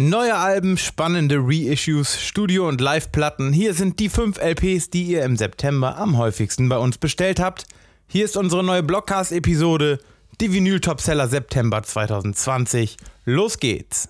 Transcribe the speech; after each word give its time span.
Neue 0.00 0.36
Alben, 0.36 0.78
spannende 0.78 1.38
Reissues, 1.40 2.22
Studio- 2.22 2.68
und 2.68 2.80
Live-Platten. 2.80 3.52
Hier 3.52 3.74
sind 3.74 3.98
die 3.98 4.08
fünf 4.08 4.38
LPs, 4.38 4.90
die 4.90 5.02
ihr 5.02 5.24
im 5.24 5.36
September 5.36 5.98
am 5.98 6.16
häufigsten 6.16 6.68
bei 6.68 6.78
uns 6.78 6.98
bestellt 6.98 7.40
habt. 7.40 7.66
Hier 8.06 8.24
ist 8.24 8.36
unsere 8.36 8.62
neue 8.62 8.84
Blockcast-Episode, 8.84 9.98
die 10.40 10.52
Vinyl-Topseller 10.52 11.26
September 11.26 11.82
2020. 11.82 12.96
Los 13.24 13.58
geht's! 13.58 14.08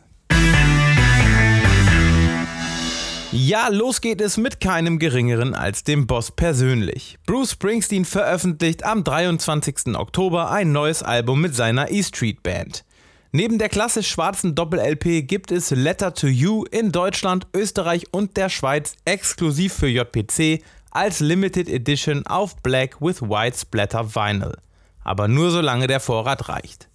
Ja, 3.32 3.68
los 3.68 4.02
geht 4.02 4.21
es 4.21 4.36
mit 4.36 4.61
keinem 4.61 4.99
geringeren 4.99 5.55
als 5.55 5.85
dem 5.85 6.07
Boss 6.07 6.32
persönlich. 6.32 7.16
Bruce 7.25 7.52
Springsteen 7.52 8.05
veröffentlicht 8.05 8.85
am 8.85 9.05
23. 9.05 9.96
Oktober 9.96 10.50
ein 10.50 10.71
neues 10.71 11.02
Album 11.02 11.41
mit 11.41 11.55
seiner 11.55 11.91
E 11.91 12.02
Street 12.02 12.43
Band. 12.43 12.85
Neben 13.31 13.59
der 13.59 13.68
klassisch 13.68 14.09
schwarzen 14.09 14.55
Doppel-LP 14.55 15.27
gibt 15.27 15.53
es 15.53 15.71
Letter 15.71 16.14
to 16.14 16.29
You 16.29 16.64
in 16.71 16.93
Deutschland, 16.93 17.46
Österreich 17.55 18.07
und 18.11 18.39
der 18.39 18.49
Schweiz 18.49 18.95
exklusiv 19.05 19.75
für 19.75 19.89
JPC 19.89 20.64
als 20.91 21.21
Limited 21.21 21.69
Edition 21.69 22.27
auf 22.27 22.57
Black 22.63 23.03
with 23.03 23.21
White 23.21 23.59
Splatter 23.59 24.14
Vinyl. 24.14 24.57
Aber 25.05 25.29
nur 25.29 25.50
solange 25.50 25.89
der 25.89 26.00
Vorrat 26.00 26.49
reicht. 26.49 26.89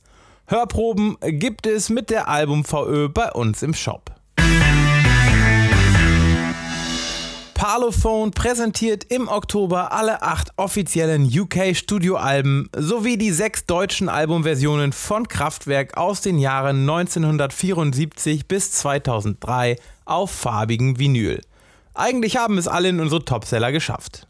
Hörproben 0.48 1.18
gibt 1.22 1.68
es 1.68 1.90
mit 1.90 2.10
der 2.10 2.28
Album 2.28 2.66
VÖ 2.66 3.10
bei 3.10 3.32
uns 3.32 3.62
im 3.62 3.76
Shop. 3.76 4.12
Parlophone 7.64 8.32
präsentiert 8.32 9.06
im 9.06 9.30
Oktober 9.30 9.94
alle 9.94 10.22
acht 10.22 10.52
offiziellen 10.58 11.24
UK-Studioalben 11.24 12.70
sowie 12.76 13.18
die 13.18 13.32
sechs 13.32 13.66
deutschen 13.66 14.10
Albumversionen 14.10 14.92
von 14.92 15.30
Kraftwerk 15.30 15.96
aus 15.96 16.20
den 16.20 16.40
Jahren 16.40 16.82
1974 16.82 18.50
bis 18.50 18.74
2003 18.74 19.78
auf 20.04 20.30
farbigen 20.30 21.00
Vinyl. 21.00 21.40
Eigentlich 21.94 22.36
haben 22.36 22.58
es 22.58 22.68
alle 22.68 22.90
in 22.90 23.00
unsere 23.00 23.24
Topseller 23.24 23.72
geschafft. 23.72 24.28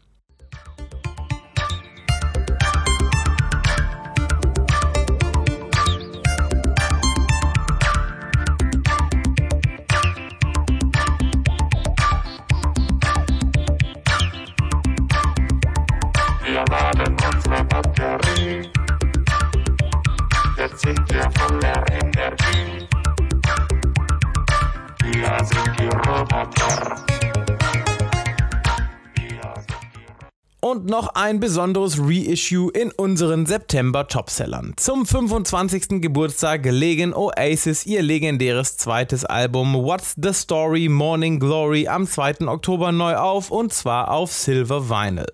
Und 30.60 30.86
noch 30.86 31.14
ein 31.14 31.38
besonderes 31.38 32.00
Reissue 32.00 32.72
in 32.72 32.90
unseren 32.90 33.46
September 33.46 34.08
Topsellern. 34.08 34.72
Zum 34.76 35.06
25. 35.06 36.00
Geburtstag 36.02 36.64
legen 36.64 37.14
Oasis 37.14 37.86
ihr 37.86 38.02
legendäres 38.02 38.76
zweites 38.76 39.24
Album 39.24 39.74
What's 39.74 40.16
the 40.20 40.32
Story 40.32 40.88
Morning 40.88 41.38
Glory 41.38 41.86
am 41.86 42.04
2. 42.08 42.48
Oktober 42.48 42.90
neu 42.90 43.14
auf 43.14 43.52
und 43.52 43.72
zwar 43.72 44.10
auf 44.10 44.32
Silver 44.32 44.88
Vinyl. 44.88 45.26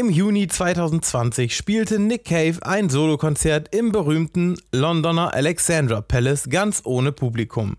Im 0.00 0.08
Juni 0.08 0.48
2020 0.48 1.54
spielte 1.54 1.98
Nick 1.98 2.24
Cave 2.24 2.56
ein 2.62 2.88
Solokonzert 2.88 3.74
im 3.74 3.92
berühmten 3.92 4.56
Londoner 4.72 5.34
Alexandra 5.34 6.00
Palace 6.00 6.48
ganz 6.48 6.80
ohne 6.86 7.12
Publikum. 7.12 7.76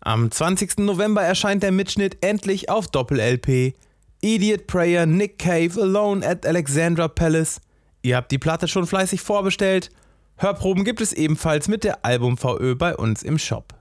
Am 0.00 0.28
20. 0.28 0.78
November 0.78 1.22
erscheint 1.22 1.62
der 1.62 1.70
Mitschnitt 1.70 2.16
endlich 2.20 2.68
auf 2.68 2.88
Doppel-LP. 2.88 3.74
Idiot 4.22 4.66
Prayer 4.66 5.06
Nick 5.06 5.38
Cave 5.38 5.80
Alone 5.80 6.26
at 6.26 6.44
Alexandra 6.46 7.06
Palace. 7.06 7.60
Ihr 8.02 8.16
habt 8.16 8.32
die 8.32 8.38
Platte 8.38 8.66
schon 8.66 8.88
fleißig 8.88 9.20
vorbestellt. 9.20 9.90
Hörproben 10.38 10.82
gibt 10.82 11.00
es 11.00 11.12
ebenfalls 11.12 11.68
mit 11.68 11.84
der 11.84 12.04
Album 12.04 12.38
VÖ 12.38 12.74
bei 12.74 12.96
uns 12.96 13.22
im 13.22 13.38
Shop. 13.38 13.72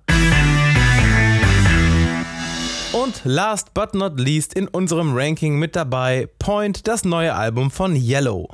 Und 2.93 3.21
last 3.23 3.73
but 3.73 3.93
not 3.95 4.19
least 4.19 4.53
in 4.53 4.67
unserem 4.67 5.15
Ranking 5.15 5.57
mit 5.57 5.77
dabei 5.77 6.27
Point, 6.39 6.87
das 6.87 7.05
neue 7.05 7.33
Album 7.33 7.71
von 7.71 7.95
Yellow. 7.95 8.49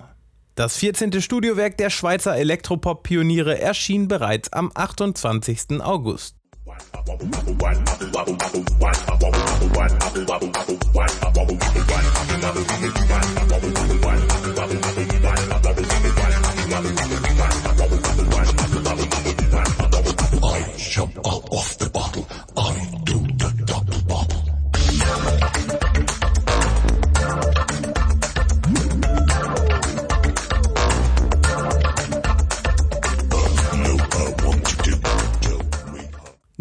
Das 0.53 0.77
14. 0.77 1.21
Studiowerk 1.21 1.77
der 1.77 1.89
Schweizer 1.89 2.35
Elektropop-Pioniere 2.35 3.59
erschien 3.59 4.07
bereits 4.07 4.53
am 4.53 4.71
28. 4.75 5.81
August. 5.81 6.35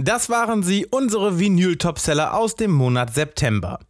Das 0.07 0.31
waren 0.31 0.63
sie, 0.63 0.87
unsere 0.89 1.41
Vinyl-Topseller 1.41 2.33
aus 2.33 2.55
dem 2.55 2.71
Monat 2.71 3.13
September. 3.13 3.81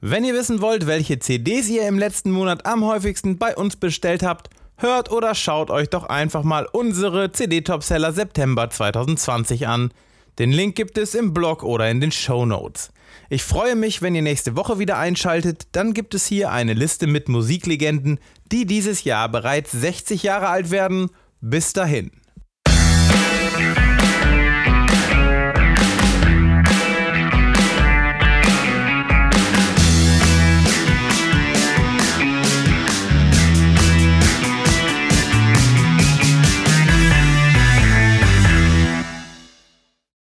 Wenn 0.00 0.24
ihr 0.24 0.34
wissen 0.34 0.60
wollt, 0.60 0.88
welche 0.88 1.20
CDs 1.20 1.68
ihr 1.68 1.86
im 1.86 2.00
letzten 2.00 2.32
Monat 2.32 2.66
am 2.66 2.84
häufigsten 2.84 3.38
bei 3.38 3.54
uns 3.54 3.76
bestellt 3.76 4.24
habt, 4.24 4.50
hört 4.76 5.12
oder 5.12 5.36
schaut 5.36 5.70
euch 5.70 5.88
doch 5.88 6.08
einfach 6.08 6.42
mal 6.42 6.66
unsere 6.72 7.30
CD-Topseller 7.30 8.12
September 8.12 8.70
2020 8.70 9.68
an. 9.68 9.92
Den 10.40 10.50
Link 10.50 10.74
gibt 10.74 10.98
es 10.98 11.14
im 11.14 11.32
Blog 11.32 11.62
oder 11.62 11.88
in 11.88 12.00
den 12.00 12.10
Show 12.10 12.44
Notes. 12.44 12.90
Ich 13.30 13.44
freue 13.44 13.76
mich, 13.76 14.02
wenn 14.02 14.16
ihr 14.16 14.22
nächste 14.22 14.56
Woche 14.56 14.80
wieder 14.80 14.98
einschaltet. 14.98 15.68
Dann 15.70 15.94
gibt 15.94 16.16
es 16.16 16.26
hier 16.26 16.50
eine 16.50 16.74
Liste 16.74 17.06
mit 17.06 17.28
Musiklegenden, 17.28 18.18
die 18.50 18.66
dieses 18.66 19.04
Jahr 19.04 19.28
bereits 19.28 19.70
60 19.70 20.24
Jahre 20.24 20.48
alt 20.48 20.72
werden. 20.72 21.10
Bis 21.40 21.72
dahin. 21.72 22.10